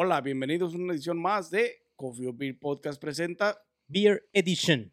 [0.00, 4.92] Hola, bienvenidos a una edición más de Coffee or Beer Podcast presenta Beer Edition.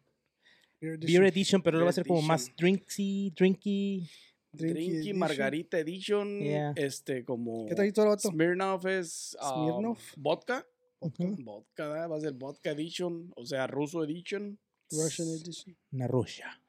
[0.80, 4.10] Beer Beer Edition, pero lo va a ser como más drinksy, drinky.
[4.50, 5.16] Drinky, Edition.
[5.18, 6.72] Margarita Edition, Yeah.
[6.74, 8.30] este como ¿Qué trajiste vato?
[8.30, 10.00] Smirnoff es ah, Smirnoff.
[10.16, 10.66] vodka,
[11.00, 12.10] vodka, ¿verdad?
[12.10, 14.58] va a ser vodka edition, o sea, ruso edition,
[14.90, 15.76] Russian Edition.
[15.92, 16.60] Una Russia.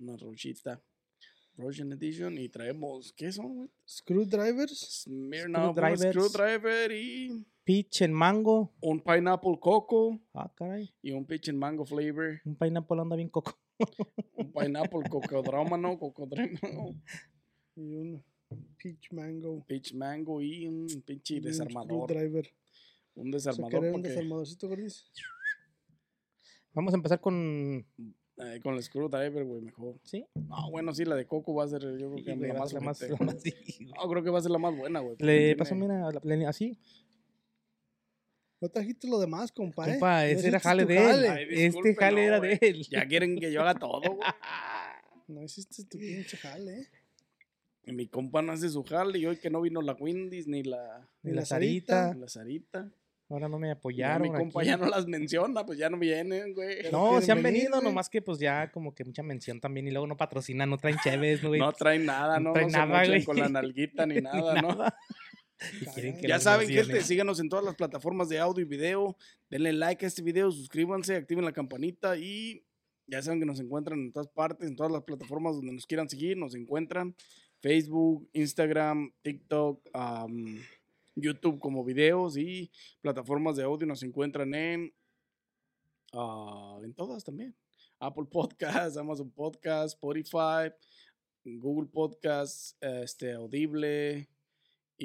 [0.00, 0.82] una ruchita.
[1.54, 3.54] Russian edition y traemos, ¿qué son?
[3.54, 3.70] güey?
[3.86, 5.04] Screwdrivers.
[5.04, 6.10] Smirnoff, Screwdrivers.
[6.10, 8.72] screwdriver y Peach and mango.
[8.80, 10.92] un pineapple coco Ah, caray.
[11.02, 13.52] y un peach and mango flavor, Un pineapple anda bien coco.
[14.36, 17.00] un pineapple cocodrámano, cocodrámano.
[17.76, 18.22] Y un
[18.76, 19.64] peach mango.
[19.66, 22.08] Peach Mango y un pinche y un desarmador.
[22.10, 22.48] Screwdriver.
[23.14, 25.04] Un O sea, desarmador querer un porque, desarmadorcito, gordis.
[26.74, 27.86] Vamos a empezar con.
[28.38, 29.98] eh, con el screwdriver, güey, mejor.
[30.04, 30.24] ¿Sí?
[30.50, 32.54] Ah, bueno, sí, la de Coco va a ser, yo creo Sí, que güey, la
[32.54, 33.54] va a más, ser la más, la más- sí.
[33.86, 35.12] No, creo que va a ser la más buena, güey.
[35.16, 36.78] porque Le tiene- pasó, mira, la- la- así.
[38.62, 39.92] No trajiste lo demás, compa, ¿eh?
[39.94, 41.02] Compa, No ese era jale de él.
[41.10, 41.28] jale.
[41.28, 42.86] Ay, Este jale no, era de él.
[42.88, 44.18] Ya quieren que yo haga todo, güey.
[45.28, 46.86] No hiciste tu pinche jale, ¿eh?
[47.86, 50.62] Y mi compa no hace su jale y hoy que no vino la Wendy's ni
[50.62, 52.02] la, Ni Ni la la Sarita.
[52.04, 52.20] Sarita.
[52.20, 52.90] la Sarita.
[53.28, 54.22] Ahora no me Ya apoyaron.
[54.30, 54.68] mi compa aquí.
[54.68, 56.90] ya no las menciona, pues ya no vienen, güey.
[56.92, 59.90] No, se han venir, venido, nomás que pues ya como que mucha mención también y
[59.90, 61.60] luego no patrocinan, no traen chéves, ¿no, güey?
[61.60, 63.24] No traen nada, No no, traen no nada, güey.
[63.24, 64.68] con la nalguita ni Ni nada, ¿no?
[64.68, 64.94] nada.
[65.80, 69.16] Y quieren que Ya saben, gente, síganos en todas las plataformas de audio y video.
[69.50, 72.64] Denle like a este video, suscríbanse, activen la campanita y
[73.06, 76.08] ya saben que nos encuentran en todas partes, en todas las plataformas donde nos quieran
[76.08, 77.14] seguir, nos encuentran.
[77.60, 79.88] Facebook, Instagram, TikTok,
[81.14, 82.70] YouTube como videos y
[83.00, 84.92] plataformas de audio nos encuentran en,
[86.12, 87.54] ah, en todas también.
[88.00, 90.72] Apple Podcasts, Amazon Podcasts, Spotify,
[91.44, 94.28] Google Podcasts, este, Audible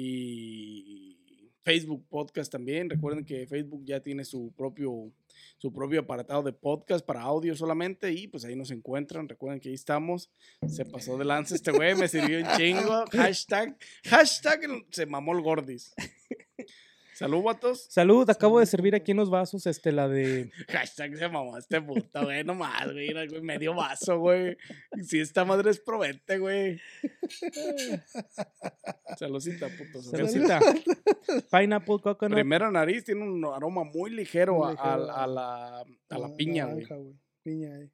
[0.00, 1.18] y
[1.64, 2.88] Facebook Podcast también.
[2.88, 5.12] Recuerden que Facebook ya tiene su propio
[5.58, 9.28] su propio apartado de podcast para audio solamente y pues ahí nos encuentran.
[9.28, 10.30] Recuerden que ahí estamos.
[10.66, 13.04] Se pasó de lance este güey, me sirvió un chingo.
[13.12, 14.60] Hashtag, hashtag
[14.90, 15.92] se mamó el gordis.
[17.18, 17.86] Salud, vatos.
[17.90, 20.52] Salud, acabo de servir aquí en los vasos, este, la de...
[20.68, 22.44] Hashtag se mamó este puto, güey.
[22.44, 23.12] No más, güey.
[23.42, 24.56] Medio vaso, güey.
[25.02, 26.80] Si esta madre es probete, güey.
[29.16, 30.02] Saludcita, puto.
[30.02, 30.60] Saludcita.
[31.50, 32.34] Pineapple coconut.
[32.34, 36.26] Primera nariz tiene un aroma muy ligero, Muy a- ligero a, a la, a la
[36.26, 36.76] Ah, piña, güey.
[36.84, 37.14] naranja, güey.
[37.42, 37.90] Piña, eh.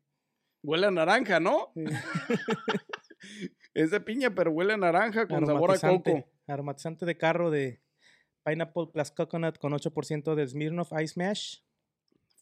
[0.62, 1.70] Huele a naranja, ¿no?
[1.74, 1.84] Sí.
[3.72, 6.24] Es de piña, pero huele a naranja con sabor a coco.
[6.46, 7.80] Aromatizante de carro de
[8.44, 11.58] Pineapple plus coconut con 8% de Smirnoff Ice Mash.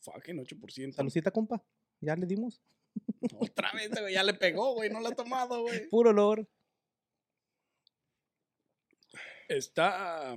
[0.03, 0.93] Fucking 8%.
[0.93, 1.63] Saludcita, compa.
[2.01, 2.61] Ya le dimos.
[3.39, 4.15] Otra vez, güey.
[4.15, 4.91] Ya le pegó, güey.
[4.91, 5.89] No la ha tomado, güey.
[5.89, 6.49] Puro olor.
[9.49, 10.37] Está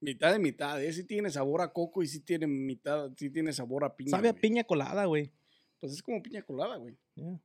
[0.00, 0.82] mitad de mitad.
[0.82, 0.92] ¿eh?
[0.92, 4.10] Sí tiene sabor a coco y sí tiene mitad, sí tiene sabor a piña.
[4.10, 4.40] Sabe a güey.
[4.40, 5.32] piña colada, güey.
[5.80, 6.96] Pues es como piña colada, güey.
[7.14, 7.40] Yeah.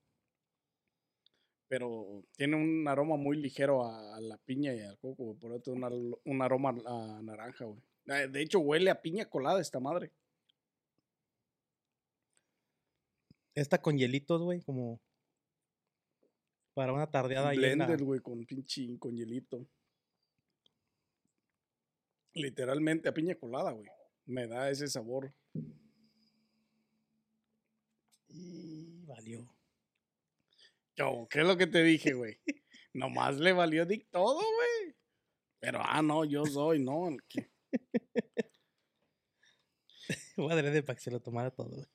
[1.72, 5.38] Pero tiene un aroma muy ligero a, a la piña y al coco, güey.
[5.40, 7.80] Por otro, un, un aroma a naranja, güey.
[8.08, 10.12] Eh, De hecho, huele a piña colada esta madre.
[13.56, 15.00] Esta con hielitos, güey, como
[16.74, 19.66] para una tardeada la- Blender, güey, con pinche con hielito.
[22.34, 23.88] Literalmente a piña colada, güey.
[24.26, 25.34] Me da ese sabor.
[28.28, 29.48] Y valió.
[31.02, 32.40] Yo, ¿qué es lo que te dije, güey?
[32.94, 34.96] Nomás le valió Dick todo, güey.
[35.60, 37.10] Pero, ah, no, yo soy, ¿no?
[37.10, 37.50] El que-
[40.38, 41.88] Voy a adrede para que se lo tomara todo, güey.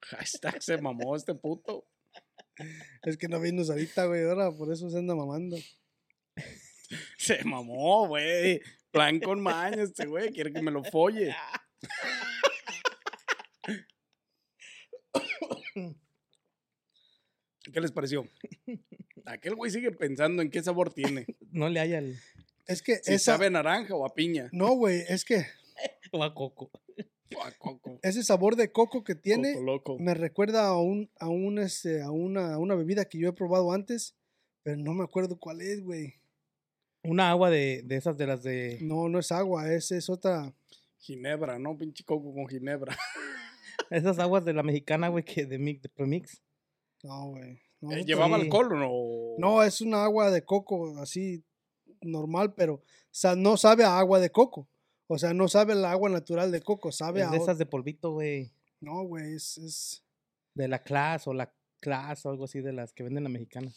[0.00, 1.86] Hashtag se mamó este puto.
[3.02, 5.58] Es que no vino ahorita, güey, ahora por eso se anda mamando.
[7.18, 8.62] Se mamó, güey.
[8.90, 10.32] Plan con maña este güey.
[10.32, 11.36] Quiere que me lo folle.
[17.72, 18.26] ¿Qué les pareció?
[19.24, 21.26] Aquel güey sigue pensando en qué sabor tiene.
[21.52, 22.16] No le haya el...
[22.68, 23.32] Es que Si esa...
[23.32, 24.48] sabe a naranja o a piña.
[24.52, 25.44] No, güey, es que
[26.12, 26.70] O a coco.
[27.36, 27.98] O a coco.
[28.02, 29.98] ese sabor de coco que tiene Coco loco.
[29.98, 33.32] me recuerda a un, a un este, a una, a una bebida que yo he
[33.32, 34.14] probado antes,
[34.62, 36.14] pero no me acuerdo cuál es, güey.
[37.02, 38.78] Una agua de, de esas de las de.
[38.82, 40.52] No, no es agua, es, es otra.
[40.98, 41.76] Ginebra, ¿no?
[41.78, 42.96] Pinche coco con ginebra.
[43.90, 46.42] Esas aguas de la mexicana, güey, que de, mix, de premix.
[47.02, 47.60] No, güey.
[47.80, 48.42] No, Eh, ¿Llevaba sí.
[48.42, 48.90] alcohol o no?
[49.38, 51.44] No, es una agua de coco así
[52.02, 54.68] normal, pero o sea, no sabe a agua de coco.
[55.06, 57.30] O sea, no sabe el agua natural de coco, sabe Es a...
[57.30, 58.52] de esas de polvito, güey.
[58.80, 60.04] No, güey, es, es...
[60.54, 63.72] De la clase o la clase o algo así de las que venden la mexicana.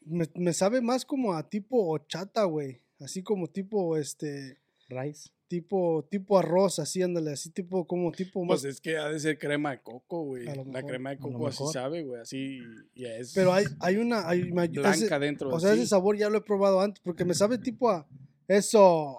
[0.00, 2.82] Me, me sabe más como a tipo horchata, güey.
[3.00, 5.30] Así como tipo, este, Rice.
[5.48, 8.62] tipo, tipo arroz, así, ándale, así tipo, como tipo más...
[8.62, 10.44] Pues es que ha de ser crema de coco, güey.
[10.66, 12.20] La crema de coco así sabe, güey.
[12.20, 12.60] Así
[12.94, 14.28] ya es pero hay, hay una...
[14.28, 15.80] Hay, me- ese- blanca dentro o sea, sí.
[15.80, 18.06] ese sabor ya lo he probado antes, porque me sabe tipo a...
[18.48, 19.18] Eso...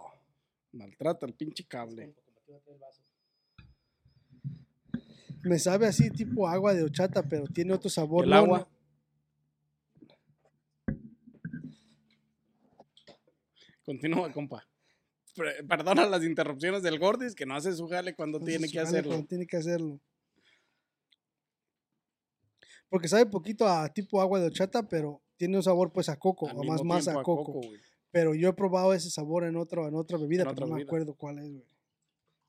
[0.72, 2.13] Maltrata el pinche cable.
[5.44, 8.25] Me sabe así tipo agua de horchata, pero tiene otro sabor.
[8.25, 8.70] ¿El no, agua?
[13.86, 14.68] Continúa, compa.
[15.68, 19.12] Perdona las interrupciones del Gordis, que no hace su jale cuando tiene que hacerlo.
[19.12, 20.00] cuando Tiene que hacerlo.
[22.89, 26.45] Porque sabe poquito a tipo agua de horchata, pero tiene un sabor pues a coco,
[26.45, 27.62] o más, más a coco.
[28.12, 30.75] pero yo he probado ese sabor en otra, en otra bebida, En pero otra no
[30.75, 31.66] me acuerdo cuál es, güey.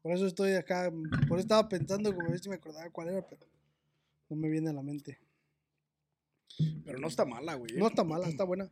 [0.00, 0.92] Por eso estoy acá,
[1.28, 3.44] por eso estaba pensando como si me acordaba cuál era, pero
[4.30, 5.18] no me viene a la mente.
[6.84, 7.72] Pero no está mala, güey.
[7.74, 7.78] ¿eh?
[7.78, 8.70] No está mala, está buena.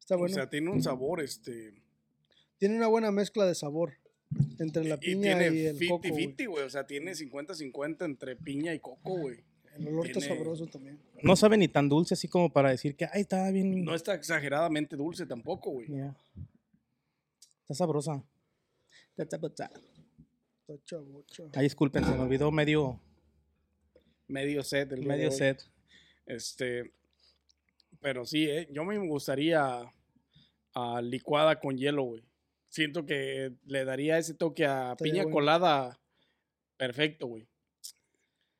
[0.00, 0.34] Está O buena.
[0.34, 1.82] sea, tiene un sabor, este.
[2.58, 3.94] Tiene una buena mezcla de sabor
[4.58, 6.26] entre la Y piña tiene y, el coco, güey.
[6.26, 6.64] 50-50, güey.
[6.64, 9.44] O sea, tiene 50-50 entre piña y coco, güey.
[9.76, 10.98] El olor está sabroso también.
[11.22, 13.84] No sabe ni tan dulce así como para decir que, ay, está bien.
[13.84, 15.88] No está exageradamente dulce tampoco, güey.
[17.62, 18.24] Está sabrosa.
[19.10, 19.70] Está chavocha.
[21.54, 23.00] Ay, disculpen, se me olvidó medio,
[24.28, 25.62] Medio set el medio set.
[26.26, 26.92] Este.
[28.00, 28.68] Pero sí, ¿eh?
[28.72, 29.92] Yo me gustaría
[30.74, 32.22] a licuada con hielo, güey.
[32.68, 35.34] Siento que le daría ese toque a piña bueno.
[35.34, 36.00] colada
[36.76, 37.48] perfecto, güey.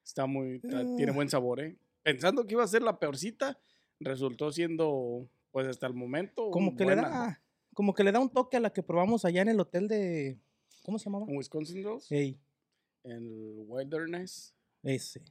[0.05, 0.61] Está muy.
[0.61, 1.15] Tiene Ah.
[1.15, 1.77] buen sabor, ¿eh?
[2.03, 3.59] Pensando que iba a ser la peorcita,
[4.01, 6.51] resultó siendo, pues hasta el momento.
[6.51, 7.43] Como que le da,
[7.75, 10.39] como que le da un toque a la que probamos allá en el hotel de,
[10.85, 11.27] ¿cómo se llamaba?
[11.29, 12.39] En Wisconsin Dells, Ey,
[13.03, 14.55] en el Wilderness.
[14.83, 15.23] ese.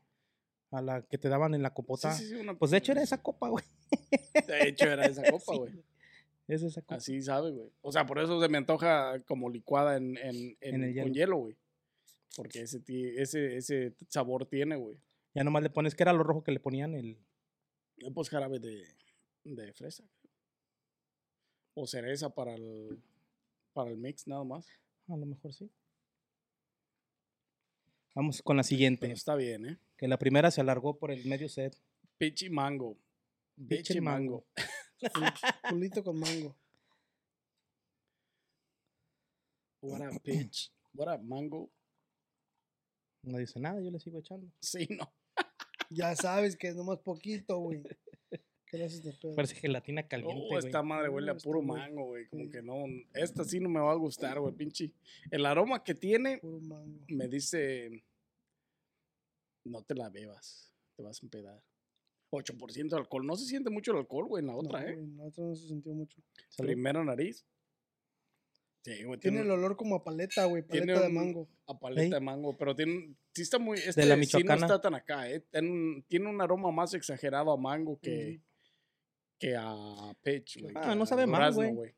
[0.71, 2.11] A la que te daban en la Sí, copota.
[2.13, 3.63] sí, sí, una- Pues de hecho era esa copa, güey.
[4.45, 5.73] De hecho, era esa copa, Sí, güey.
[6.47, 6.95] Es esa copa.
[6.95, 7.71] Así sabe, güey.
[7.81, 11.13] O sea, por eso se me antoja como licuada en, en, En el en- con
[11.13, 11.55] hielo, güey.
[12.35, 12.81] Porque ese,
[13.17, 14.97] ese, ese sabor tiene, güey.
[15.33, 17.17] Ya nomás le pones que era lo rojo que le ponían el.
[17.97, 18.85] Eh, Pues jarabe de,
[19.43, 20.03] de fresa.
[21.73, 23.01] O cereza para el,
[23.73, 24.67] para el mix, nada más.
[25.07, 25.69] A lo mejor sí.
[28.13, 29.01] Vamos con la siguiente.
[29.01, 29.77] Pero está bien, ¿eh?
[29.97, 31.75] Que la primera se alargó por el medio set.
[32.17, 32.97] Pichi mango.
[33.67, 34.45] Pichi Pichi mango.
[35.69, 36.55] Pulito con mango.
[39.81, 40.71] What a pitch.
[40.93, 41.69] What a mango.
[43.23, 44.47] No dice nada, yo le sigo echando.
[44.59, 45.11] Sí, no.
[45.91, 47.83] Ya sabes que es nomás poquito, güey.
[48.65, 49.35] ¿Qué le haces de pedo?
[49.35, 50.41] Parece gelatina caliente.
[50.43, 50.65] Oh, güey.
[50.65, 52.27] esta madre huele a puro mango, güey.
[52.27, 52.49] Como sí.
[52.49, 52.85] que no.
[53.13, 54.91] Esta sí no me va a gustar, güey, pinche.
[55.29, 57.05] El aroma que tiene Puro mango.
[57.09, 58.03] me dice.
[59.63, 60.73] No te la bebas.
[60.95, 61.61] Te vas a empedar.
[62.35, 63.25] 8% de alcohol.
[63.25, 64.93] No se siente mucho el alcohol, güey, en la otra, no, ¿eh?
[64.93, 66.21] en la otra no se sintió mucho.
[66.49, 66.67] Salud.
[66.69, 67.45] Primera nariz.
[68.83, 69.19] Sí, güey.
[69.19, 70.61] Tiene Tiene, el olor como a paleta, güey.
[70.63, 71.49] tiene Paleta de mango.
[71.65, 73.15] a paleta de mango, pero tiene.
[73.33, 73.77] Sí está muy.
[73.79, 74.65] Este la sí no michoacana.
[74.65, 75.39] está tan acá, ¿eh?
[75.51, 78.41] Tiene un, tiene un aroma más exagerado a mango que.
[79.39, 80.73] Que a peach, güey.
[80.77, 81.95] Ah, no sabe mal, güey.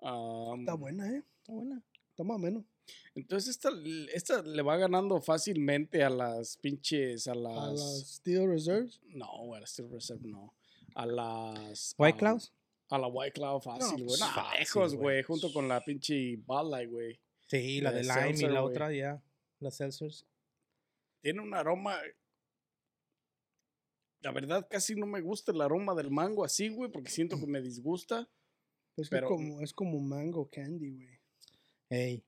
[0.00, 1.22] Am, Está buena, ¿eh?
[1.38, 1.82] Está buena.
[2.10, 2.64] Está más o menos.
[3.14, 3.70] Entonces esta,
[4.14, 7.56] esta le va ganando fácilmente a las pinches, a las...
[7.58, 9.00] A las Steel Reserves.
[9.08, 10.54] No, güey, a las Steel Reserve no.
[10.94, 11.94] A las...
[11.98, 12.52] White Claws.
[12.88, 14.06] A la White Cloud fácil, güey.
[14.06, 15.22] pues, No, lejos, güey.
[15.22, 17.18] Junto con la pinche Bud Light, güey.
[17.46, 19.22] Sí, la la de lime y la otra ya.
[19.60, 20.26] Las seltzers.
[21.20, 21.98] Tiene un aroma...
[24.20, 27.46] La verdad casi no me gusta el aroma del mango así, güey, porque siento que
[27.46, 28.28] me disgusta.
[28.96, 31.18] Es, que Pero- como, es como mango candy, güey.
[31.88, 32.22] Ey.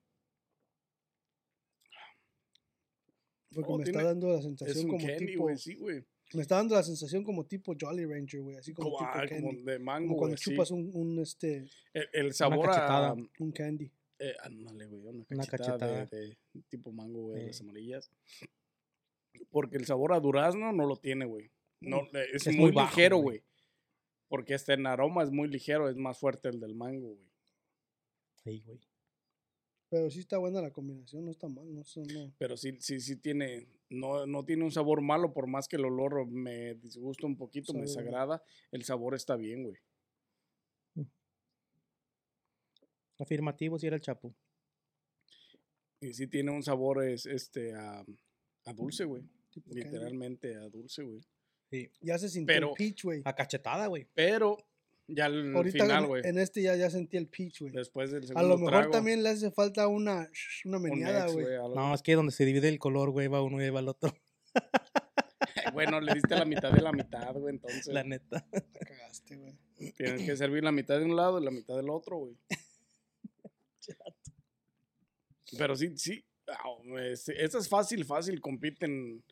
[3.55, 5.43] Porque Oh, me tiene- está dando la Es sensación un como candy, tipo.
[5.45, 6.05] güey, sí, güey.
[6.33, 8.57] Me está dando la sensación como tipo Jolly Rancher, güey.
[8.57, 9.43] Así como, Como, tipo ah, candy.
[9.43, 10.51] como de mango, Como cuando sí.
[10.51, 12.73] chupas un, un, este, El, el sabor a...
[12.73, 13.15] cachetada.
[13.39, 13.91] un candy.
[14.19, 16.07] Eh, ándale, güey, una Una cachetada, cachetada.
[16.07, 17.63] De, de tipo mango, güey, de las Eh.
[17.65, 18.11] amarillas.
[19.51, 21.51] Porque el sabor a durazno no lo tiene, güey.
[21.81, 22.17] No, Mm.
[22.17, 23.43] eh, es, Es muy, muy bajo, ligero, güey.
[24.29, 27.29] Porque este en aroma es muy ligero, es más fuerte el del mango, güey.
[28.47, 28.81] Ey, güey.
[29.95, 32.35] Pero sí está buena la combinación, no está mal, no, no.
[32.37, 35.85] Pero sí, sí, sí tiene, no, no tiene un sabor malo, por más que el
[35.85, 39.77] olor me disgusta un poquito, me desagrada, el sabor está bien, güey.
[40.95, 41.03] Mm.
[43.21, 44.35] Afirmativo si era el chapo.
[46.01, 48.05] Y sí tiene un sabor es, este, a,
[48.65, 49.23] a dulce, güey.
[49.67, 51.21] Literalmente a dulce, güey.
[51.71, 51.89] Sí.
[52.01, 53.23] Ya se sintió Pero, el peach, güey.
[53.25, 54.09] A cachetada, güey.
[54.13, 54.57] Pero
[55.09, 56.23] ya al Ahorita final, en- güey.
[56.27, 57.73] en este ya, ya sentí el peach, güey.
[57.73, 60.31] Después del A segundo lo mejor trago, también le hace falta una,
[60.65, 61.47] una un meneada, güey.
[61.75, 64.13] No, es que donde se divide el color, güey, va uno y va el otro.
[65.73, 67.55] Bueno, le diste la mitad de la mitad, güey.
[67.55, 68.47] Entonces La neta.
[68.53, 69.59] La cagaste, güey.
[69.97, 72.37] tienes que servir la mitad de un lado y la mitad del otro, güey.
[75.59, 76.25] Pero sí, sí.
[76.49, 76.77] ah,
[77.11, 78.41] es- Esta es fácil, fácil.
[78.41, 79.23] Compiten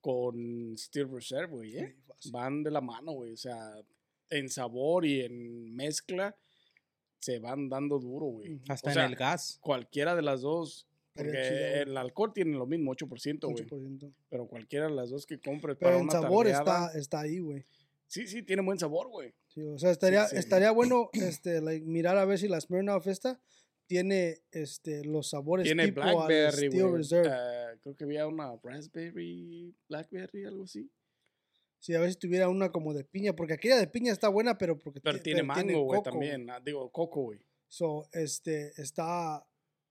[0.00, 1.76] con Steel Reserve, güey.
[1.78, 1.94] ¿eh?
[1.96, 2.32] Sí, fácil.
[2.32, 3.32] Van de la mano, güey.
[3.32, 3.58] O sea,
[4.30, 6.34] en sabor y en mezcla
[7.20, 8.60] se van dando duro, güey.
[8.68, 9.58] Hasta O sea, en el gas.
[9.60, 10.86] Cualquiera de las dos.
[11.14, 13.64] Porque el alcohol tiene lo mismo, 8%, güey.
[13.66, 14.12] 8%.
[14.30, 17.20] Pero cualquiera de las dos que compres Pero para en una sabor tardeada- está, está
[17.20, 17.64] ahí, güey.
[18.06, 19.32] Sí, sí, tiene buen sabor, güey.
[19.48, 20.36] Sí, o sea, estaría, sí.
[20.36, 23.38] estaría bueno este, like, mirar a ver si la Smirnoff esta
[23.86, 26.96] tiene este, los sabores Tiene tipo al Blackberry, Steel güey.
[26.96, 27.28] Reserve.
[27.30, 30.90] Eh, creo que había una Raspberry, Blackberry, algo así.
[31.82, 34.56] Sí, a ver si tuviera una como de piña, porque aquella de piña está buena,
[34.56, 36.48] pero porque Pero ti- tiene mango, güey, también.
[36.48, 37.40] ah, Digo, coco, güey.
[37.66, 39.44] So, este, está,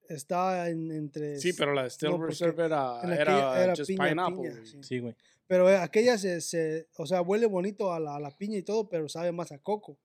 [0.08, 1.38] está en- entre...
[1.38, 3.22] Sí, pero la de Steel no, Reserve era, en era,
[3.52, 4.66] aquella era just piña, pineapple, piña, güey.
[4.66, 4.78] sí.
[4.84, 5.16] Sí, güey.
[5.48, 8.64] Pero eh, aquella se, se, o sea, huele bonito a la, a la piña y
[8.64, 10.00] todo, pero sabe más a coco.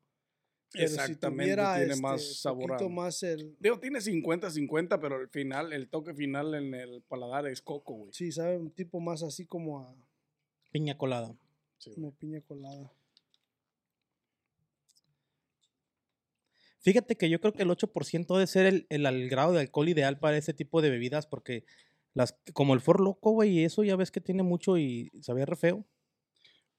[0.73, 3.57] Pero si Exactamente, tuviera, tiene este, más sabor más el...
[3.61, 8.13] Digo, tiene 50-50, pero el final, el toque final en el paladar es coco, güey.
[8.13, 9.95] Sí, sabe un tipo más así como a
[10.73, 11.33] Piña colada.
[11.79, 11.95] Sí, güey.
[11.97, 12.93] como piña colada.
[16.87, 20.21] Fíjate que yo creo que el 8% debe ser el, el, grado de alcohol ideal
[20.21, 21.65] para ese tipo de bebidas, porque
[22.15, 25.47] las como el For Loco, güey, y eso ya ves que tiene mucho y sabía
[25.47, 25.85] re feo.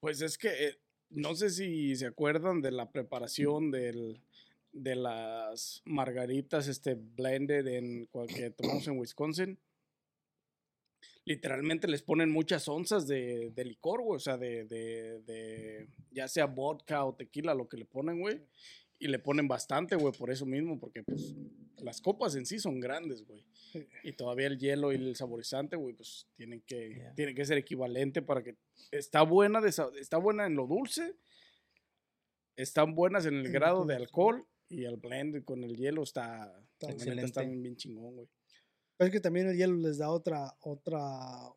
[0.00, 0.78] Pues es que eh,
[1.10, 4.22] no sé si se acuerdan de la preparación del,
[4.72, 9.58] de las margaritas este, blended en cual que tomamos en Wisconsin.
[11.28, 14.16] Literalmente les ponen muchas onzas de, de licor, güey.
[14.16, 18.40] O sea, de, de, de ya sea vodka o tequila, lo que le ponen, güey.
[18.98, 21.34] Y le ponen bastante, güey, por eso mismo, porque pues
[21.76, 23.44] las copas en sí son grandes, güey.
[24.02, 27.14] Y todavía el hielo y el saborizante, güey, pues tienen que, Yeah.
[27.14, 28.56] tienen que ser equivalente para que...
[28.90, 29.68] Está buena, de,
[30.00, 31.14] está buena en lo dulce,
[32.56, 36.58] están buenas en el grado de alcohol y el blend con el hielo está...
[36.80, 37.26] excelente.
[37.26, 38.28] Está bien chingón, güey.
[38.98, 41.00] Pero es que también el hielo les da otra, otra,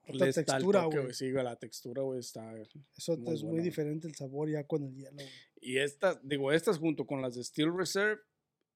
[0.08, 1.12] otra Les textura, güey.
[1.12, 2.54] Sí, güey, la textura, güey, está...
[2.96, 5.28] Eso muy es muy diferente el sabor ya con el hielo, güey.
[5.60, 8.22] Y estas, digo, estas junto con las de Steel Reserve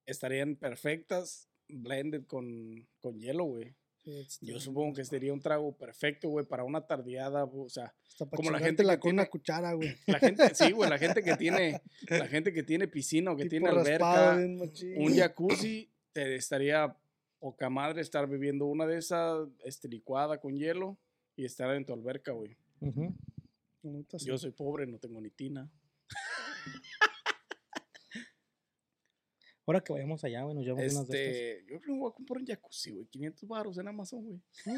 [0.07, 3.75] estarían perfectas blended con, con hielo, güey.
[4.03, 7.93] Sí, Yo supongo que sería un trago perfecto, güey, para una tardeada, o sea,
[8.35, 9.95] como la gente que con una cuchara, güey.
[10.07, 13.43] la gente, sí, güey, la gente que tiene, la gente que tiene piscina o que
[13.45, 16.95] Tipo tiene alberca, un jacuzzi, te estaría
[17.39, 20.97] poca madre estar bebiendo una de esas, este, licuada con hielo
[21.35, 22.57] y estar en tu alberca, güey.
[24.25, 25.69] Yo soy pobre, no tengo ni tina.
[29.67, 31.35] Ahora que vayamos allá, güey, nos llevamos unas de estas.
[31.37, 34.23] Este, yo creo que me voy a comprar un jacuzzi, güey, 500 baros en Amazon,
[34.23, 34.71] güey, está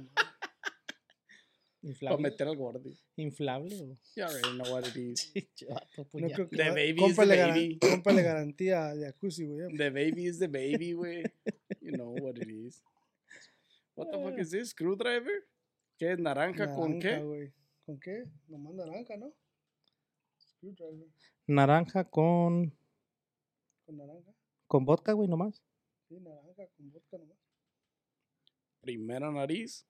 [0.00, 0.12] mal.
[0.14, 2.22] para Inflable.
[2.22, 2.96] meter al gordi.
[3.16, 3.74] Inflable.
[3.82, 5.32] o- You already know what it is.
[6.12, 7.78] No creo que The va- baby is the baby.
[7.80, 9.76] cómprale garantía de jacuzzi, güey.
[9.76, 11.22] The baby is the baby, güey.
[11.92, 12.82] You know what it is.
[13.94, 14.70] What the fuck is this?
[14.70, 15.44] Screwdriver?
[15.98, 17.18] ¿Qué es naranja, con qué?
[17.18, 17.52] güey.
[17.84, 18.24] ¿Con qué?
[18.48, 19.30] Nomás naranja, ¿no?
[20.38, 21.08] Screwdriver
[21.46, 22.72] Naranja con,
[23.84, 24.32] con naranja.
[24.68, 25.62] con vodka, güey, nomás.
[26.08, 27.36] Sí, naranja con vodka nomás.
[28.80, 29.86] Primera nariz.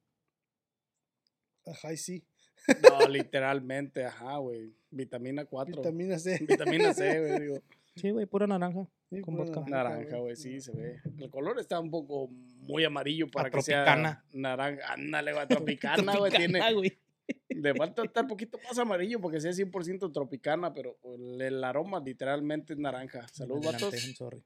[1.65, 2.27] Ajá, y sí.
[2.83, 4.75] No, literalmente, ajá, güey.
[4.91, 5.77] Vitamina 4.
[5.77, 6.39] Vitamina C.
[6.49, 7.41] Vitamina C, güey.
[7.41, 7.63] Digo,
[7.95, 8.89] Sí, güey, pura naranja.
[9.13, 9.71] Sí, con pura vodka.
[9.71, 11.01] naranja, güey, sí, se ve.
[11.19, 14.25] El color está un poco muy amarillo para A que sea tropicana.
[14.33, 14.93] naranja.
[14.95, 16.31] Ándale, güey, tropicana, güey.
[16.33, 16.99] Tiene, Tropicana, güey.
[17.51, 22.73] le falta estar un poquito más amarillo porque sea 100% tropicana, pero el, aroma literalmente
[22.73, 23.29] es naranja.
[23.29, 24.01] Salud, Adelante, vatos.
[24.17, 24.43] Sorry.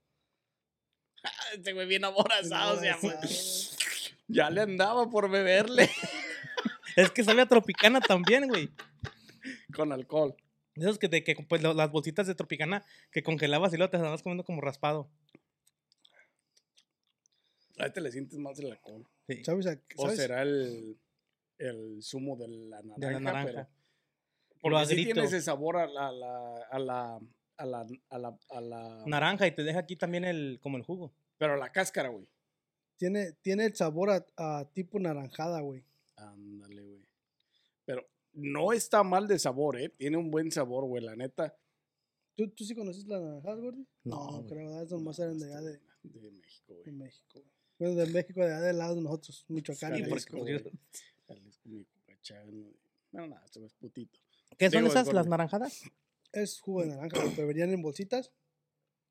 [1.55, 3.15] Este güey bien aborazado, se llama.
[4.29, 5.89] Ya le andaba por beberle
[6.97, 8.69] Es que sabe a tropicana también, güey.
[9.75, 10.35] con alcohol.
[10.77, 13.91] De Esos que, te, que pues, lo- las bolsitas de tropicana que congelabas y luego
[13.91, 15.09] te estabas comiendo como raspado.
[17.79, 19.07] A este le sientes más el alcohol.
[19.29, 19.45] Sí.
[19.45, 19.67] ¿Sabes?
[19.67, 20.19] a- O sabes?
[20.19, 20.99] será el,
[21.59, 23.07] el zumo de la naranja.
[23.07, 23.47] De la naranja.
[23.47, 27.19] Pero, Lo porque sí tiene ese sabor a la, a la, a la,
[27.59, 30.83] a la, a la, a la- Naranja y te deja aquí también el, como el
[30.85, 31.13] jugo.
[31.39, 32.27] pero la cáscara, güey.
[32.97, 35.85] Tiene, tiene el sabor a, a tipo naranjada, güey.
[36.17, 37.03] Ándale, güey.
[37.85, 39.89] Pero no está mal de sabor, ¿eh?
[39.89, 41.57] Tiene un buen sabor, güey, la neta.
[42.37, 43.87] ¿Tú, ¿Tú sí conoces las naranjadas, Gordy?
[44.05, 44.47] No, güey.
[44.47, 44.83] creo, ¿verdad?
[44.83, 46.93] Esas nomás eran de allá de, De México, de güey.
[46.97, 47.41] México.
[47.41, 47.47] güey.
[47.79, 49.97] Bueno, de México, de allá del lado de nosotros, Michoacán.
[49.97, 50.63] Sí, Jalisco, güey.
[51.27, 52.75] Jalisco, Michoacán.
[53.11, 54.21] Bueno, nada, güey es putito.
[54.59, 55.83] ¿Qué son Digo, esas, las naranjadas?
[56.33, 58.31] Es jugo de naranja, pero venían en bolsitas.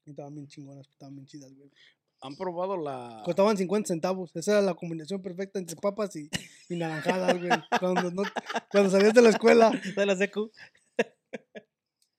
[0.05, 1.71] Y estaban bien chingonas, estaban bien chidas, güey.
[2.21, 3.21] ¿Han probado la.
[3.25, 4.35] Costaban 50 centavos.
[4.35, 6.29] Esa era la combinación perfecta entre papas y,
[6.69, 7.49] y naranjadas, güey.
[7.79, 8.23] Cuando, no-
[8.71, 10.49] cuando salías de la escuela, De la secu.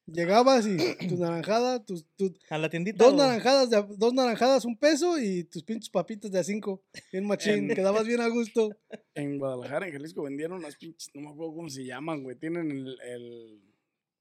[0.07, 0.77] llegabas y
[1.09, 3.03] tu naranjada, tus, tu- A la tiendita.
[3.05, 6.83] dos o- naranjadas, de, dos naranjadas, un peso y tus pinches papitas de a cinco.
[7.13, 8.71] Bien machín, quedabas bien a gusto.
[9.15, 11.11] En Guadalajara, en Jalisco, vendieron unas pinches.
[11.15, 12.37] No me acuerdo cómo se llaman, güey.
[12.37, 12.99] Tienen el.
[13.01, 13.63] el-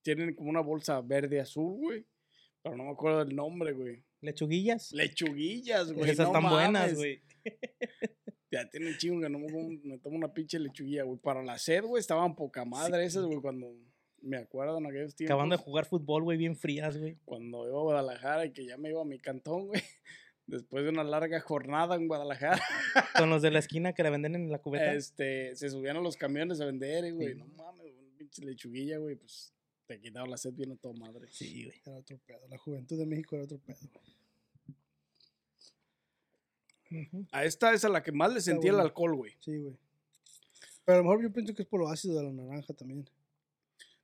[0.01, 2.05] tienen como una bolsa verde azul, güey.
[2.61, 4.03] Pero no me acuerdo del nombre, güey.
[4.25, 4.91] Lechuguillas.
[4.91, 6.11] Lechuguillas, güey.
[6.11, 6.95] Esas no están buenas, mames.
[6.97, 7.21] güey.
[8.51, 11.19] Ya tiene chingo que no me, tomo una pinche lechuguilla, güey.
[11.19, 13.75] Para la sed, güey, estaban poca madre esas, güey, cuando
[14.21, 15.33] me acuerdo en aquellos tiempos.
[15.33, 17.17] Acabando de jugar fútbol, güey, bien frías, güey.
[17.25, 19.81] Cuando iba a Guadalajara y que ya me iba a mi cantón, güey.
[20.47, 22.61] Después de una larga jornada en Guadalajara,
[23.17, 24.93] Con los de la esquina que la venden en la cubeta.
[24.93, 27.33] este, se subían a los camiones a vender, güey.
[27.33, 27.39] Sí.
[27.39, 29.54] No mames, una pinche lechuguilla, güey, pues
[29.87, 31.27] te quitaba la sed bien a toda madre.
[31.31, 31.81] Sí, güey.
[31.85, 32.47] Era otro pedo.
[32.49, 33.77] La juventud de México era otro pedo.
[36.91, 37.25] Ujú.
[37.31, 39.33] A esta es a la que más le Está sentía el alcohol, güey.
[39.39, 39.75] Sí, güey.
[40.85, 43.09] Pero a lo mejor yo pienso que es por lo ácido de la naranja también.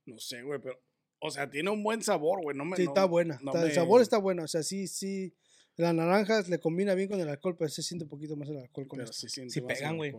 [0.06, 0.80] No sé, güey, pero.
[1.20, 2.56] O sea, tiene un buen sabor, güey.
[2.56, 3.38] No me, Sí, no- está buena.
[3.42, 4.42] no está- El sabor está bueno.
[4.42, 5.32] O sea, sí, sí.
[5.76, 8.58] La naranja le combina bien con el alcohol, pero se siente un poquito más el
[8.58, 9.20] alcohol con Pero esto.
[9.20, 10.12] sí, siente Sí más pegan, güey.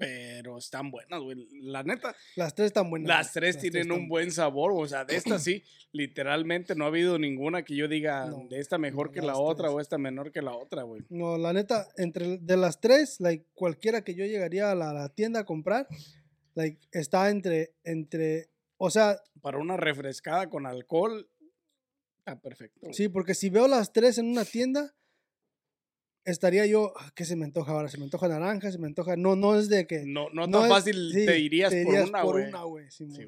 [0.00, 1.46] Pero están buenas, güey.
[1.60, 3.06] La neta, Las tres están buenas.
[3.08, 4.72] las tres Las tienen un buen sabor.
[4.74, 8.58] O sea, de estas sí, literalmente no ha habido ninguna que yo diga No, de
[8.58, 9.76] esta mejor no, que la otra tres.
[9.76, 11.02] o esta menor que la otra, güey.
[11.10, 15.08] No, la neta, entre de las tres, like, cualquiera que yo llegaría a la, la
[15.10, 15.86] tienda a comprar,
[16.54, 21.28] like, está entre, entre, o sea, Para una refrescada con alcohol,
[22.20, 22.78] está perfecto.
[22.80, 22.94] güey.
[22.94, 24.94] sí, porque si veo las tres en una tienda,
[26.24, 27.88] estaría yo, "Ah, ¿qué se me antoja ahora?
[27.88, 30.58] Se me antoja naranja, se me antoja, no, no es de que, No, no, no
[30.60, 32.48] tan es- fácil sí, te irías, por una, por güey.
[32.48, 32.90] una, güey.
[32.90, 33.26] Sí, Sí.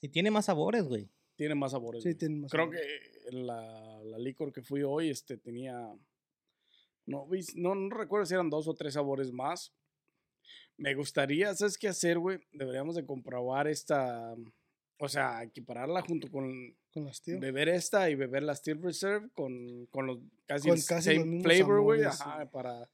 [0.00, 1.08] Y tiene más sabores, güey.
[1.36, 2.02] Tiene más sabores.
[2.02, 2.18] Sí, güey.
[2.18, 2.78] tiene más Creo que
[3.30, 5.74] la, la licor que fui hoy este, tenía.
[7.06, 9.72] No, no, no recuerdo si eran dos o tres sabores más.
[10.76, 12.40] Me gustaría, ¿sabes qué hacer, güey?
[12.52, 14.34] Deberíamos de comprobar esta.
[14.98, 17.40] O sea, equipararla junto con con las tío.
[17.40, 21.24] beber esta y beber la Steel Reserve con, con los casi, Con casi los same
[21.24, 22.02] mismos flavor, güey.
[22.04, 22.90] Ajá, para,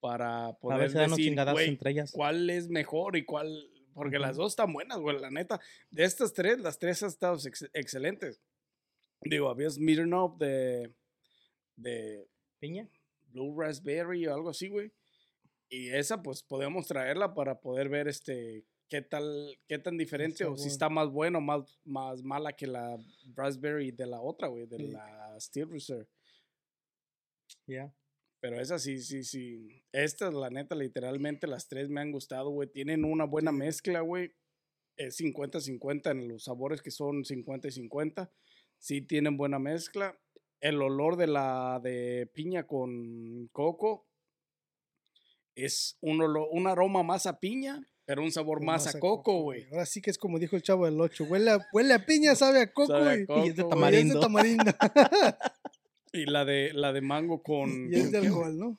[0.00, 2.12] para A poder unos decir, entre ellas.
[2.12, 3.68] cuál es mejor y cuál.
[3.94, 5.60] Porque las dos están buenas, güey, la neta.
[5.90, 8.40] De estas tres, las tres han estado ex- excelentes.
[9.22, 10.92] Digo, había Smirnoff de,
[11.76, 12.26] de
[12.58, 12.88] Piña.
[13.28, 14.92] Blue Raspberry o algo así, güey.
[15.68, 20.54] Y esa, pues, podemos traerla para poder ver este qué tal, qué tan diferente o
[20.54, 22.98] si está más bueno o más, más mala que la
[23.34, 24.88] Raspberry de la otra, güey, de Sí.
[24.88, 26.06] la Steel Reserve.
[27.66, 27.94] Ya.
[28.40, 29.82] Pero esa sí, sí, sí.
[29.92, 32.68] Estas, la neta, literalmente las tres me han gustado, güey.
[32.70, 34.34] Tienen una buena mezcla, güey.
[34.98, 38.30] Es 50-50 en los sabores que son 50 y 50.
[38.78, 40.20] Sí tienen buena mezcla.
[40.60, 44.06] El olor de la de piña con coco
[45.54, 49.66] es un, olor- un aroma más a piña, pero un sabor más, a coco, güey.
[49.70, 51.24] Ahora sí que es como dijo el chavo del 8.
[51.24, 53.62] Huele a, huele a piña, sabe a coco Sabe a y, coco, y es de
[53.62, 53.76] güey.
[53.84, 54.20] y es de tamarindo.
[54.20, 54.72] tamarindo.
[56.14, 57.90] Y la de, la de mango con...
[57.90, 58.42] y es de ¿qué, güey?
[58.42, 58.76] alcohol, ¿no?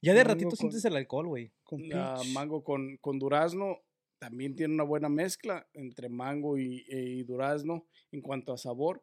[0.00, 1.52] Ya de Mango ratito con- sientes el alcohol, güey.
[1.64, 3.80] Con la mango con, con durazno
[4.18, 9.02] también tiene una buena mezcla entre mango y, y durazno en cuanto a sabor,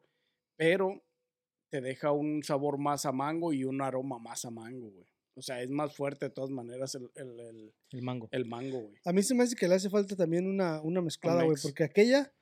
[0.56, 1.04] pero
[1.70, 5.06] te deja un sabor más a mango y un aroma más a mango, güey.
[5.38, 8.28] O sea, es más fuerte de todas maneras el, el, el- El mango.
[8.32, 8.94] el mango, güey.
[9.04, 11.84] A mí se me hace que le hace falta también una, una mezclada, güey, porque
[11.84, 12.32] aquella,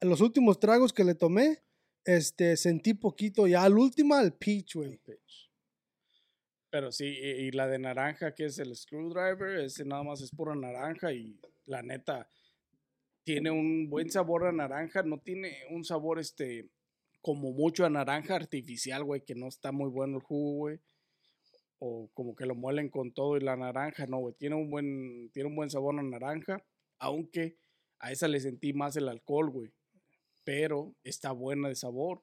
[0.00, 1.62] en los últimos tragos que le tomé,
[2.04, 5.00] este, sentí poquito, ya al último, el peach, güey.
[6.70, 10.30] Pero sí, y, y la de naranja, que es el screwdriver, ese nada más es
[10.30, 12.28] pura naranja y la neta
[13.24, 16.68] tiene un buen sabor a naranja, no tiene un sabor este
[17.20, 20.80] como mucho a naranja artificial, güey, que no está muy bueno el jugo, güey.
[21.84, 25.30] O como que lo muelen con todo y la naranja, no, güey, tiene un buen
[25.32, 26.64] tiene un buen sabor a naranja,
[27.00, 27.56] aunque
[27.98, 29.72] a esa le sentí más el alcohol, güey.
[30.44, 32.22] Pero está buena de sabor.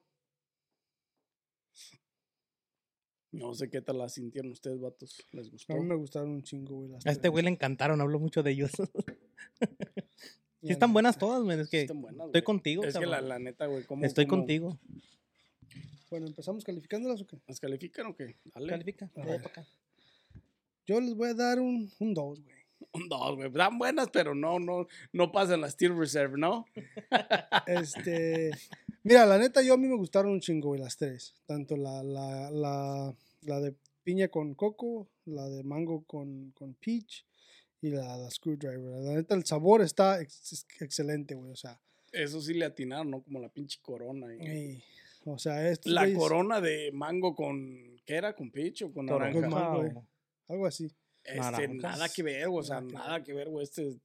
[3.32, 5.24] No sé qué tal la sintieron ustedes, vatos.
[5.32, 5.72] ¿Les gustó?
[5.72, 6.88] A mí me gustaron un chingo, güey.
[6.90, 8.70] las A este güey le encantaron, hablo mucho de ellos.
[10.62, 11.58] Sí están buenas todas, güey.
[11.58, 12.44] Es que Están buenas, estoy güey.
[12.44, 14.78] contigo, Es que la, neta, güey, ¿cómo, Estoy cómo- contigo.
[16.10, 17.38] Bueno, ¿empezamos calificándolas o qué?
[17.46, 18.36] ¿Las califican o qué?
[18.54, 18.68] Dale.
[18.68, 19.10] Califica.
[19.16, 19.46] A ver.
[19.46, 19.66] acá.
[20.86, 22.60] Yo les voy a dar un 2, güey.
[22.94, 23.48] Un dos, güey.
[23.48, 26.64] Están buenas, pero no, no, no pasan las Steel Reserve, ¿no?
[27.66, 28.50] Este,
[29.02, 31.34] mira, la neta, yo a mí me gustaron un chingo, güey, las tres.
[31.46, 37.26] Tanto la, la, la, la de piña con coco, la de mango con, con peach
[37.82, 39.02] y la, la screwdriver.
[39.02, 41.50] La neta, el sabor está ex- ex- excelente, güey.
[41.52, 41.78] O sea,
[42.12, 43.22] Eso sí le atinaron, ¿no?
[43.22, 44.34] Como la pinche corona.
[44.34, 44.82] y-
[45.24, 48.00] o sea, estos La güeyes- corona de mango con.
[48.06, 48.34] ¿Qué era?
[48.34, 49.40] ¿Con peach o con naranja?
[49.40, 49.92] Con mango, güey.
[49.94, 50.06] o-
[50.48, 50.86] algo así.
[51.22, 51.78] Este, Naranjas.
[51.82, 53.62] nada que ver, güey, o sea, Nada que nada que ver, güey.
[53.64, 53.96] Este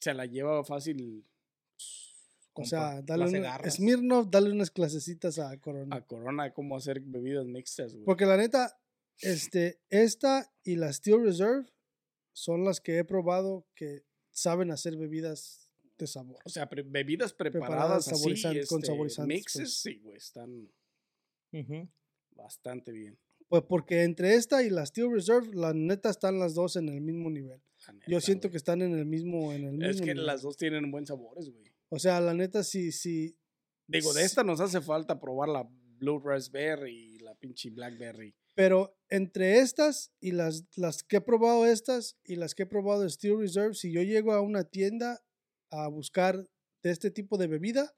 [0.00, 1.24] se la lleva fácil.
[2.56, 3.26] O sea, dale.
[3.70, 5.96] Smirnoff, dale unas clasecitas a Corona.
[5.96, 8.04] a Corona, cómo hacer bebidas mixtas, güey.
[8.04, 8.78] Porque la neta,
[9.18, 11.66] este, esta y la Steel Reserve
[12.32, 15.63] son las que he probado que saben hacer bebidas
[15.98, 16.38] de sabor.
[16.44, 19.74] O sea, pre- bebidas Preparadas, preparadas así, con este, saborizantes, mixes, pues.
[19.80, 20.68] sí, güey, están
[22.34, 23.18] bastante bien.
[23.48, 27.00] Pues porque entre esta y la Steel Reserve, la neta están las dos en el
[27.00, 27.62] mismo nivel.
[28.08, 28.52] Yo siento güey.
[28.52, 30.26] que están en el mismo, en el mismo Es que nivel.
[30.26, 31.72] las dos tienen buen sabores, güey.
[31.90, 33.36] O sea, la neta, sí, sí.
[33.86, 34.26] Digo, de Sí.
[34.26, 38.34] esta nos hace falta probar la Blue Raspberry y la pinche Blackberry.
[38.54, 43.02] Pero entre estas y las, las que he probado estas y las que he probado
[43.02, 45.22] de Steel Reserve, si yo llego a una tienda
[45.74, 46.36] a buscar
[46.82, 47.94] de este tipo de bebida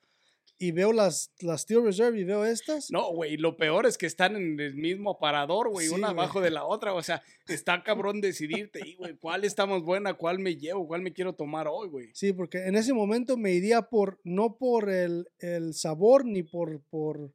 [0.58, 4.06] y veo las, las Steel Reserve y veo estas, No, güey, lo peor es que
[4.06, 6.94] están en el mismo aparador, güey, Sí, una abajo de la otra.
[6.94, 11.12] O sea, está cabrón decidirte, güey, cuál está más buena, cuál me llevo, cuál me
[11.12, 12.10] quiero tomar hoy, güey.
[12.14, 16.80] sí, porque en ese momento me iría por, no por el, el sabor ni por,
[16.84, 17.32] por,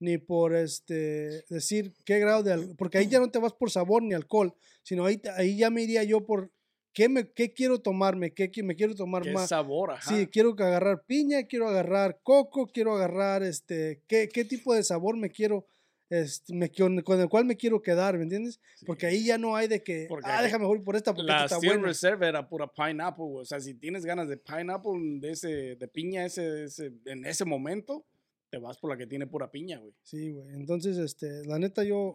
[0.00, 4.02] ni por este, decir qué grado de, porque ahí ya no te vas por sabor
[4.02, 6.50] ni alcohol, sino ahí, ahí ya me iría yo por
[6.96, 9.50] qué, me, qué quiero tomarme, qué, qui- me quiero tomar Qué más.
[9.50, 10.10] sabor, ajá.
[10.16, 15.14] Sí, quiero agarrar piña, quiero agarrar coco, quiero agarrar este, qué, qué tipo de sabor
[15.18, 15.66] me quiero,
[16.08, 18.60] este, me, con, el cual me quiero quedar, ¿me entiendes?
[18.76, 18.86] Sí.
[18.86, 21.44] Porque ahí ya no hay de que, Porque ah, déjame ir por esta porque La
[21.44, 21.82] esta está buena.
[21.86, 23.42] Reserve era pura pineapple, güey.
[23.42, 27.44] O sea, si tienes ganas de pineapple, de ese, de piña ese, ese- en ese
[27.44, 28.06] momento,
[28.48, 29.92] te vas por la que tiene pura piña, güey.
[30.02, 30.48] Sí, güey.
[30.54, 32.14] Entonces, este, la neta yo,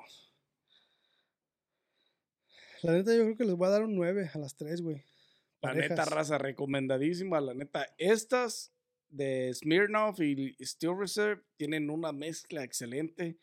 [2.84, 5.04] la neta yo creo que les voy a dar un 9 a las 3, güey.
[5.62, 7.40] La neta, raza, recomendadísima.
[7.40, 8.74] La neta, estas
[9.10, 13.38] de Smirnoff y Steel Reserve tienen una mezcla excelente.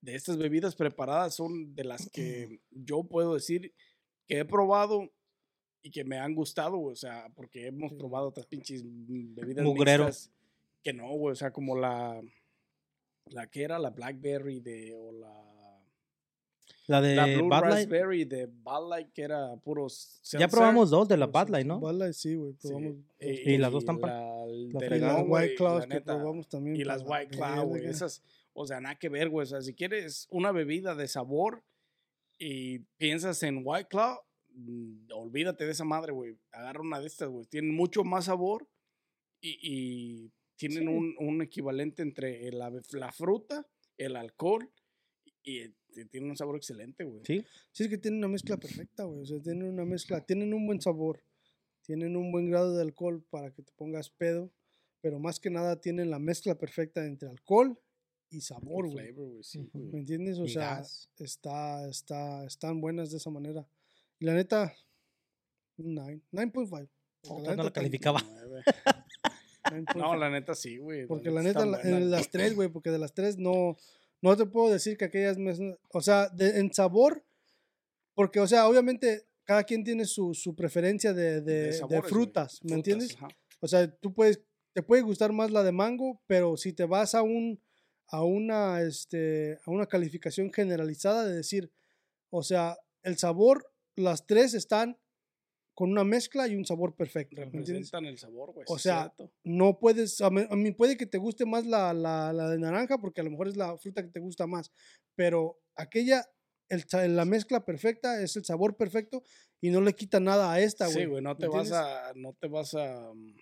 [0.00, 3.74] De estas bebidas preparadas son de las que yo puedo decir
[4.26, 5.12] que he probado
[5.82, 10.06] y que me han gustado, güey, O sea, porque hemos probado otras pinches bebidas Mugrero.
[10.06, 10.32] mixtas
[10.82, 11.32] que no, güey.
[11.32, 12.20] O sea, como la,
[13.26, 15.51] la que era la Blackberry de, o la,
[16.86, 17.62] La de la Blue Light.
[17.64, 20.20] Raspberry de Bud Light, que era puros.
[20.32, 21.78] Ya probamos dos de la Bud Light, ¿no?
[21.78, 22.54] Bud Light, sí, güey.
[22.58, 26.00] Sí, probamos eh, Y las dos están la- la y güey, White Claws la que
[26.00, 26.76] probamos también.
[26.76, 27.86] Y las la White Claw, güey.
[27.86, 29.44] Esas, o sea, nada que ver, güey.
[29.44, 31.62] O sea, si quieres una bebida de sabor
[32.38, 34.18] y piensas en White Claw,
[34.54, 36.36] mm, olvídate de esa madre, güey.
[36.50, 37.46] Agarra una de estas, güey.
[37.46, 38.68] Tienen mucho más sabor
[39.40, 40.86] y, y tienen Sí.
[40.88, 43.66] un, un equivalente entre la, la fruta,
[43.96, 44.68] el alcohol
[45.44, 45.62] y,
[45.96, 47.22] y tienen un sabor excelente, güey.
[47.24, 47.44] Sí.
[47.72, 49.20] Sí, es que tienen una mezcla perfecta, güey.
[49.22, 51.22] O sea, tienen una mezcla, tienen un buen sabor,
[51.82, 54.50] tienen un buen grado de alcohol para que te pongas pedo,
[55.00, 57.78] pero más que nada tienen la mezcla perfecta entre alcohol
[58.30, 59.14] y sabor, güey.
[59.42, 59.68] sí.
[59.74, 60.38] ¿Me entiendes?
[60.38, 61.10] O Y sea, gas.
[61.18, 63.66] está, está, están buenas de esa manera.
[64.18, 64.72] Y la neta,
[65.76, 66.68] un 9, 9.5.
[66.68, 66.88] porque
[67.42, 68.22] Otra no la calificaba.
[68.22, 68.62] Nueve.
[69.64, 69.96] 9.5.
[69.96, 71.06] No, la neta sí, güey.
[71.06, 73.76] Porque la neta, la- en las tres, güey, porque de las tres no,
[74.22, 75.36] no te puedo decir que aquellas,
[75.92, 77.22] o sea, de- en sabor,
[78.14, 82.10] porque, o sea, obviamente cada quien tiene su, su preferencia de, de- de sabores, güey,
[82.10, 83.14] frutas, ¿me frutas, entiendes?
[83.16, 83.28] ajá.
[83.60, 84.40] O sea, tú puedes,
[84.72, 87.60] te puede gustar más la de mango, pero si te vas a un,
[88.08, 91.70] a una, este, a una calificación generalizada de decir,
[92.30, 94.96] o sea, el sabor, las tres están
[95.74, 97.36] con una mezcla y un sabor perfecto.
[97.40, 98.64] Representan el sabor, güey.
[98.68, 99.32] O sea, cierto.
[99.44, 102.58] no puedes, a mí, a mí puede que te guste más la, la, la de
[102.58, 104.70] naranja porque a lo mejor es la fruta que te gusta más,
[105.14, 106.24] pero aquella,
[106.68, 106.84] el,
[107.16, 109.22] la mezcla perfecta es el sabor perfecto
[109.60, 110.98] y no le quita nada a esta, güey.
[110.98, 113.36] Sí, güey, no ¿me te vas a, no te vas a, mm,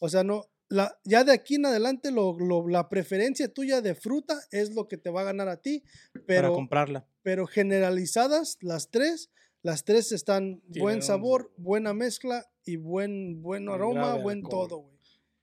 [0.00, 3.94] O sea, no, la, ya de aquí en adelante lo, lo- la preferencia tuya de
[3.94, 7.06] fruta es lo que te va a ganar a ti, para pero, comprarla.
[7.22, 9.30] pero generalizadas las tres,
[9.66, 14.68] las tres están Tienen buen un- sabor, buena mezcla y buen, buen aroma, buen alcohol.
[14.68, 14.96] todo, güey.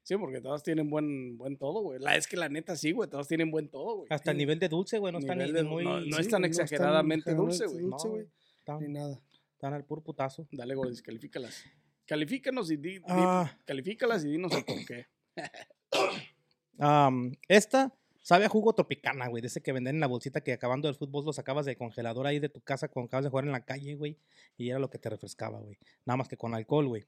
[0.03, 1.99] sí, porque todas tienen buen, buen todo, güey.
[1.99, 4.07] La es que la neta sí, güey, todas tienen buen todo, güey.
[4.09, 5.83] Hasta el nivel de dulce, güey, no está ni, Nivel de- muy...
[5.83, 7.81] no- no Sí, es tan exageradamente tan dulce, güey.
[7.81, 8.27] dulce, No, güey,
[8.59, 9.21] están, Ni nada.
[9.51, 10.47] están al puro putazo.
[10.51, 11.63] Dale, güey, descalifícalas.
[12.05, 13.57] Califícanos y di, di- Ah.
[13.65, 15.05] califícalas y dinos el por qué.
[16.79, 19.41] Am, esta Sabe a jugo tropicana, güey.
[19.41, 22.25] De ese que venden en la bolsita que acabando el fútbol lo sacabas de congelador
[22.25, 24.17] ahí de tu casa cuando acabas de jugar en la calle, güey.
[24.57, 25.77] Y era lo que te refrescaba, güey.
[26.05, 27.05] Nada más que con alcohol, güey.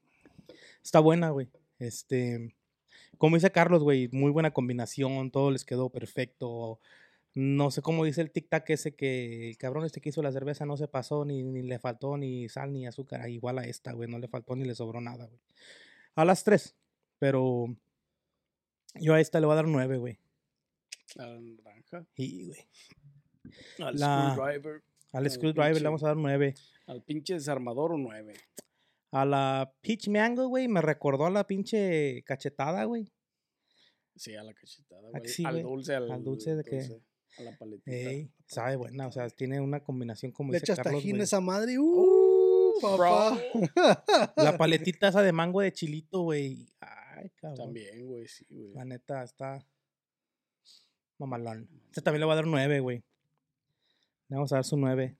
[0.84, 1.48] Está buena, güey.
[1.78, 2.54] Este.
[3.16, 5.30] Como dice Carlos, güey, muy buena combinación.
[5.30, 6.80] Todo les quedó perfecto.
[7.34, 10.66] No sé cómo dice el tic-tac ese que el cabrón este que hizo la cerveza
[10.66, 13.22] no se pasó, ni, ni le faltó ni sal ni azúcar.
[13.22, 14.06] Ah, Igual a esta, güey.
[14.10, 15.40] No le faltó ni le sobró nada, güey.
[16.14, 16.76] A las tres.
[17.18, 17.74] Pero
[18.96, 20.18] yo a esta le voy a dar nueve, güey.
[21.18, 22.06] A la naranja.
[22.16, 22.60] Y, güey.
[23.78, 24.82] Al La- screwdriver.
[25.12, 26.54] Al Al Screwdriver le pinche- vamos a dar nueve.
[26.86, 28.34] Al pinche desarmador un 9.
[29.12, 33.10] A la Peach Mango, güey, me recordó a la pinche cachetada, güey.
[34.14, 35.28] Sí, a la cachetada, Ah, güey.
[35.30, 37.00] sí, al dulce, al, Al dulce de que-
[37.38, 37.90] A la paletita.
[37.94, 41.20] Ey, sabe buena, o sea, tiene una combinación como Le dice echas Carlos, tajín güey.
[41.20, 41.78] a esa madre.
[41.78, 43.38] ¡Uh, papá!
[44.36, 46.66] La paletita esa de mango de chilito, güey.
[46.80, 47.56] Ay, cabrón.
[47.66, 48.72] También, güey, sí, güey.
[48.74, 49.66] La neta está
[51.18, 51.68] mamalón.
[51.88, 52.98] Este también le voy a dar nueve, güey.
[54.28, 55.16] Le vamos a dar su nueve.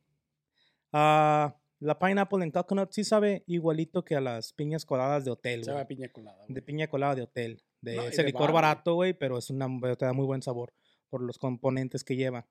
[0.93, 5.65] Ah, la pineapple en coconut sí sabe igualito que a las piñas coladas de hotel,
[5.65, 5.97] Sabe a güey.
[5.97, 6.65] piña colada, De güey.
[6.65, 7.63] piña colada de hotel.
[7.81, 8.63] De No, y ese de licor bar, güey.
[8.63, 10.73] barato, güey, pero es una, te da muy buen sabor
[11.11, 12.47] por los componentes que lleva.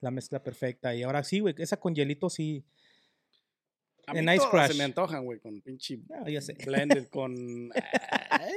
[0.00, 0.94] La mezcla perfecta.
[0.94, 2.64] Y ahora sí, güey, esa con hielito sí.
[4.06, 4.78] A en mí Ice todas se Crush.
[4.78, 6.54] me antojan, güey, con pinche Ah, ya sé.
[6.64, 7.34] blended con...
[8.30, 8.56] Ay,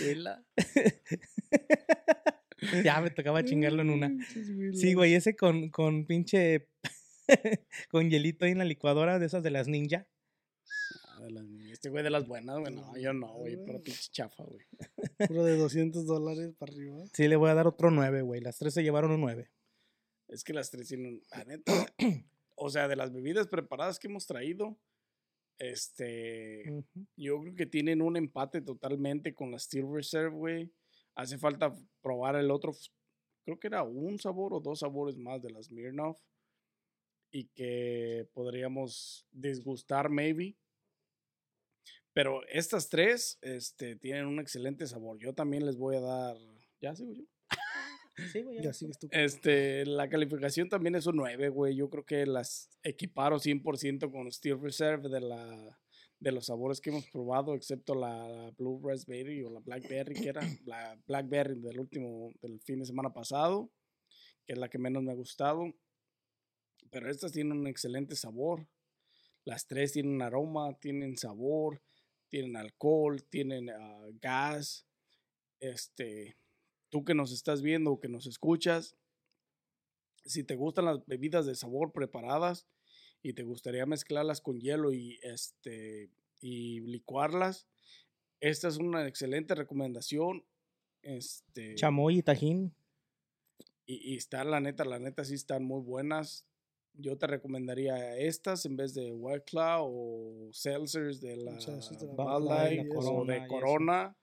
[0.00, 0.42] güeyla.
[2.84, 4.08] ya me tocaba chingarlo en una.
[4.08, 6.68] Pinches Sí, güey, ese con, con pinche.
[7.90, 10.06] con hielito ahí en la licuadora de esas de las ninja.
[11.08, 12.74] Ah, de las- Este güey de las buenas, güey.
[12.74, 13.56] No, yo no, güey.
[13.64, 14.60] Pero pinche chafa, güey.
[15.28, 17.04] Puro de 200 dólares para arriba.
[17.12, 18.40] Sí, le voy a dar otro 9, güey.
[18.40, 19.50] Las tres se llevaron un 9.
[20.28, 21.72] Es que las tres tienen, la neta,
[22.56, 24.78] o sea, de las bebidas preparadas que hemos traído,
[25.58, 26.84] este,
[27.16, 30.72] yo creo que tienen un empate totalmente con la Steel Reserve, güey.
[31.14, 32.72] Hace falta probar el otro,
[33.44, 36.18] creo que era un sabor o dos sabores más de la Smirnoff
[37.30, 40.56] y que podríamos disgustar, maybe.
[42.12, 45.18] Pero estas tres, este, tienen un excelente sabor.
[45.18, 46.36] Yo también les voy a dar,
[46.80, 47.24] ¿ya sigo yo?
[48.32, 48.62] Sí, güey.
[48.62, 49.08] Ya sigues tú.
[49.10, 51.76] Este, la calificación también es un 9, güey.
[51.76, 55.80] Yo creo que las equiparo 100% con Steel Reserve de, la,
[56.20, 60.40] de los sabores que hemos probado, excepto la Blue Raspberry o la Blackberry, que era
[60.66, 63.70] la Blackberry del último, del fin de semana pasado,
[64.44, 65.72] que es la que menos me ha gustado.
[66.90, 68.68] Pero estas tienen un excelente sabor.
[69.44, 71.82] Las tres tienen aroma, tienen sabor,
[72.28, 74.86] tienen alcohol, tienen ah, gas.
[75.58, 76.36] Este,
[76.90, 78.96] tú que nos estás viendo o que nos escuchas,
[80.24, 82.66] si te gustan las bebidas de sabor preparadas
[83.22, 87.66] y te gustaría mezclarlas con hielo y este y licuarlas,
[88.40, 90.44] esta es una excelente recomendación.
[91.02, 92.74] Este Chamoy y tajín.
[93.86, 96.46] y, y están, la neta, la neta sí están muy buenas.
[96.94, 101.58] Yo te recomendaría estas en vez de White Claw o Seltzers de la la
[102.96, 103.46] o de.
[103.46, 104.16] Corona.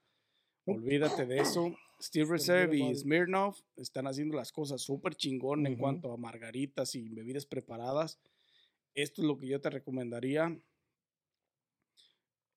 [0.65, 1.73] Olvídate de eso.
[2.01, 2.95] Steel Reserve y.
[2.95, 8.19] Smirnoff están haciendo las cosas súper chingón en cuanto a margaritas y bebidas preparadas.
[8.97, 10.60] Esto es lo que yo te recomendaría.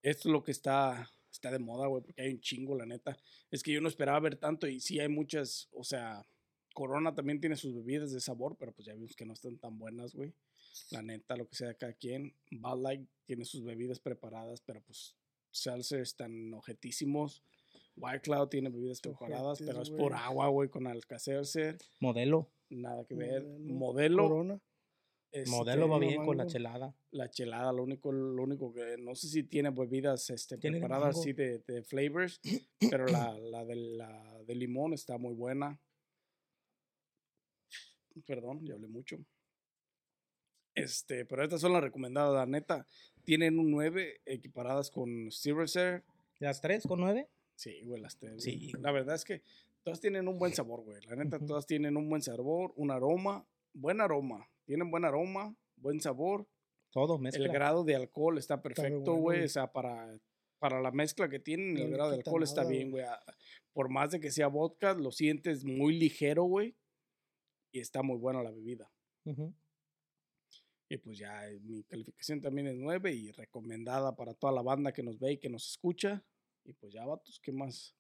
[0.01, 3.19] Esto es lo que está, está de moda, güey, porque hay un chingo, la neta.
[3.51, 6.27] Es que yo no esperaba ver tanto y sí hay muchas, o sea,
[6.73, 9.79] Corona también tiene sus bebidas de sabor, pero pues ya vimos que no están tan
[9.79, 10.33] buenas, güey.
[10.91, 12.35] La neta, lo que sea de cada quien.
[12.51, 15.15] Bud Light tiene sus bebidas preparadas, pero pues
[15.51, 17.45] Seltzer están ojetísimos.
[17.97, 21.77] White Cloud tiene bebidas preparadas, Ojetes, pero es por agua, güey, con Alka-Seltzer.
[21.99, 22.51] Modelo.
[22.71, 23.43] Nada que ver.
[23.43, 24.23] Modelo, Modelo.
[24.23, 24.61] Corona.
[25.47, 26.95] Modelo va este, bien con la chelada.
[27.13, 31.19] la chelada, lo único, lo único que no sé si tiene bebidas este, Tiene preparadas
[31.19, 32.41] así de, de flavors,
[32.91, 35.81] pero la, la, de, la de limón está muy buena.
[38.27, 39.19] Perdón, ya hablé mucho.
[40.75, 42.87] Este, pero estas son las recomendadas, la neta.
[43.25, 46.03] Tienen un 9 equiparadas con Reserve.
[46.41, 47.29] ¿Las tres con nueve?
[47.55, 48.43] Sí, güey, las tres.
[48.43, 48.73] Sí.
[48.81, 49.43] La verdad es que
[49.83, 50.99] todas tienen un buen sabor, güey.
[51.07, 54.49] La neta, todas tienen un buen sabor, un aroma, buen aroma.
[54.71, 56.47] Tienen buen aroma, buen sabor.
[56.93, 57.53] Todo, El mezcla.
[57.53, 59.43] grado de alcohol está perfecto, güey.
[59.43, 60.17] O sea, para,
[60.61, 63.03] para la mezcla que tienen, No el grado de alcohol está bien, güey.
[63.03, 63.21] Ah,
[63.73, 66.77] Por más de que sea vodka, lo sientes muy ligero, güey.
[67.73, 68.89] Y está muy buena la bebida.
[70.89, 74.93] Y pues ya eh, mi calificación también es 9 y recomendada para toda la banda
[74.93, 76.25] que nos ve y que nos escucha.
[76.65, 77.97] Y pues ya, vatos, ¿qué más?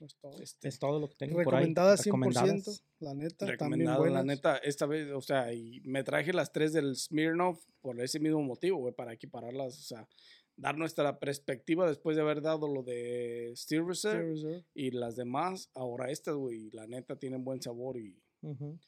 [0.00, 0.40] Es todo.
[0.40, 1.60] Este, Es todo lo que tengo por ahí.
[1.66, 2.04] Recomendada 100%.
[2.04, 2.84] Recomendadas.
[3.00, 3.50] La neta, también
[3.86, 8.00] recomendado, la neta, esta vez, o sea, y me traje las tres del Smirnoff por
[8.00, 10.08] ese mismo motivo, güey, para equipararlas, o sea,
[10.56, 14.64] dar nuestra perspectiva después de haber dado lo de Steel Reserve Steel Reserve.
[14.74, 15.70] y las demás.
[15.74, 18.78] Ahora estas, güey, la neta tienen buen sabor y Ujú.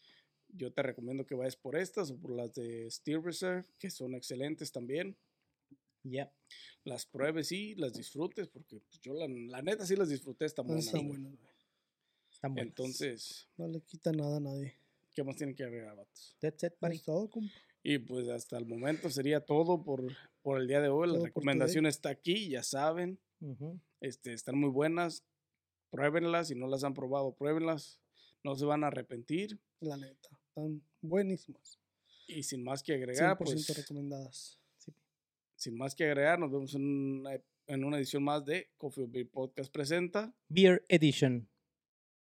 [0.48, 4.14] yo te recomiendo que vayas por estas o por las de Steel Reserve, que son
[4.14, 5.16] excelentes también.
[6.04, 6.32] Ya.
[6.84, 10.86] Las pruebes y las disfrutes, porque pues, yo la, la neta sí las disfruté buenas.
[10.86, 11.34] Están buenas.
[12.30, 12.68] Están buenas.
[12.68, 14.82] Entonces, No le quita nada a nadie.
[15.14, 16.36] ¿qué más tienen que agregar, vatos?
[16.40, 17.00] That's it, buddy.
[17.82, 20.04] Y pues hasta el momento sería todo por,
[20.42, 21.08] por el día de hoy.
[21.08, 23.18] La Todo recomendación está aquí, ya saben.
[24.00, 25.24] Este, están muy buenas.
[25.90, 26.48] Pruébenlas.
[26.48, 28.00] Si no las han probado, pruébenlas.
[28.44, 29.60] No se van a arrepentir.
[29.80, 30.28] La neta.
[30.48, 31.78] Están buenísimas.
[32.28, 34.58] Y sin más que agregar, 100% pues, recomendadas.
[35.62, 37.30] Sin más que agregar, nos vemos en una,
[37.68, 40.32] en una edición más de Coffee or Beer Podcast presenta.
[40.50, 41.46] Beer Edition.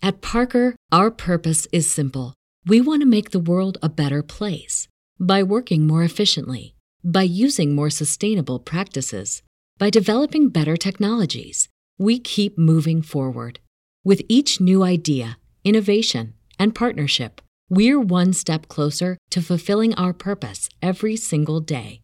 [0.02, 2.34] At Parker, our purpose is simple.
[2.65, 4.88] We want to make the world a better place
[5.19, 9.41] by working more efficiently, by using more sustainable practices,
[9.78, 11.69] by developing better technologies.
[11.97, 13.60] We keep moving forward.
[14.04, 20.69] With each new idea, innovation, and partnership, we're one step closer to fulfilling our purpose
[20.82, 22.02] every single day.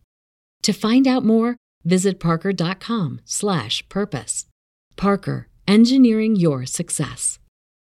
[0.63, 4.45] To find out more, visit parker.com/purpose.
[4.95, 7.37] Parker, engineering your success.